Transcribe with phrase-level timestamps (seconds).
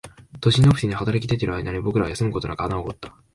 [0.39, 3.13] 都心のオフィスに働き出ている間に、僕らは休むことなく穴を掘った